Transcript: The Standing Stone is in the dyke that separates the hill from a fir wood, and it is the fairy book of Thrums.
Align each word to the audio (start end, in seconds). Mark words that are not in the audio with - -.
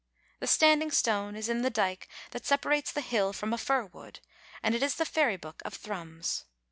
The 0.39 0.47
Standing 0.47 0.89
Stone 0.89 1.35
is 1.35 1.47
in 1.47 1.61
the 1.61 1.69
dyke 1.69 2.07
that 2.31 2.43
separates 2.43 2.91
the 2.91 3.01
hill 3.01 3.33
from 3.33 3.53
a 3.53 3.57
fir 3.59 3.85
wood, 3.85 4.19
and 4.63 4.73
it 4.73 4.81
is 4.81 4.95
the 4.95 5.05
fairy 5.05 5.37
book 5.37 5.61
of 5.63 5.75
Thrums. 5.75 6.45